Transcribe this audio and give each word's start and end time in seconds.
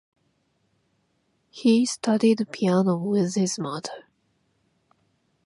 He 1.51 1.85
studied 1.85 2.47
piano 2.51 2.97
with 2.97 3.35
his 3.35 3.59
mother. 3.59 4.07